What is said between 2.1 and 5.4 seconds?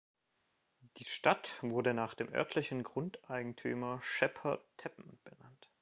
dem örtlichen Grundeigentümer Sheppard Tappen